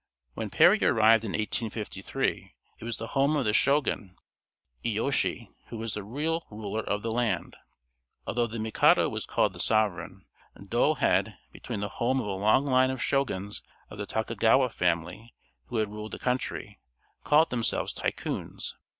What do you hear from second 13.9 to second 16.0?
of the Tokugawa family who had